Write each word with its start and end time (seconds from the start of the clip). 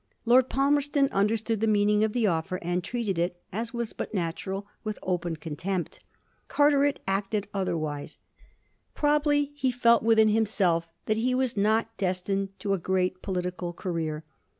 Lord 0.25 0.49
Palmerston 0.49 1.09
understood 1.11 1.59
the 1.61 1.67
meaning 1.67 2.03
of 2.03 2.11
the 2.11 2.25
offer, 2.25 2.55
and 2.63 2.83
treated 2.83 3.19
it— 3.19 3.39
as 3.53 3.71
was 3.71 3.93
but 3.93 4.15
natural— 4.15 4.65
with 4.83 4.97
open 5.03 5.35
contempt. 5.35 5.99
Carteret 6.47 6.99
acted 7.07 7.47
otherwise. 7.53 8.17
Probably 8.95 9.51
he 9.53 9.69
felt 9.69 10.01
within 10.01 10.29
himself 10.29 10.87
that 11.05 11.17
he 11.17 11.35
was 11.35 11.55
not 11.55 11.95
destined 11.97 12.49
to 12.61 12.73
a 12.73 12.79
great 12.79 13.21
political 13.21 13.73
career. 13.73 14.23